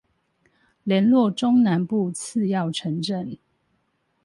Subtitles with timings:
[0.83, 3.37] 連絡中南部次要城鎮